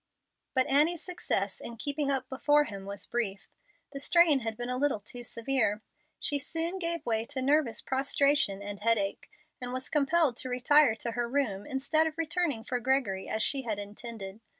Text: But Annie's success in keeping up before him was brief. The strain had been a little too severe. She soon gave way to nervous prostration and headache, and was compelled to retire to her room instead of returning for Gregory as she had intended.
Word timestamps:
But 0.55 0.65
Annie's 0.65 1.03
success 1.03 1.61
in 1.63 1.77
keeping 1.77 2.09
up 2.09 2.27
before 2.27 2.63
him 2.63 2.87
was 2.87 3.05
brief. 3.05 3.51
The 3.93 3.99
strain 3.99 4.39
had 4.39 4.57
been 4.57 4.67
a 4.71 4.75
little 4.77 4.99
too 5.01 5.23
severe. 5.23 5.83
She 6.19 6.39
soon 6.39 6.79
gave 6.79 7.05
way 7.05 7.23
to 7.25 7.39
nervous 7.39 7.81
prostration 7.81 8.63
and 8.63 8.79
headache, 8.79 9.29
and 9.61 9.71
was 9.71 9.89
compelled 9.89 10.37
to 10.37 10.49
retire 10.49 10.95
to 10.95 11.11
her 11.11 11.29
room 11.29 11.67
instead 11.67 12.07
of 12.07 12.17
returning 12.17 12.63
for 12.63 12.79
Gregory 12.79 13.29
as 13.29 13.43
she 13.43 13.61
had 13.61 13.77
intended. 13.77 14.39